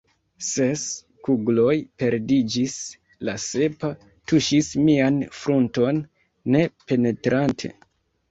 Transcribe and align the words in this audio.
Ses 0.43 0.83
kugloj 1.25 1.73
perdiĝis; 2.03 2.77
la 3.29 3.35
sepa 3.43 3.91
tuŝis 4.31 4.71
mian 4.87 5.21
frunton 5.41 5.99
ne 6.55 6.65
penetrante. 6.93 7.71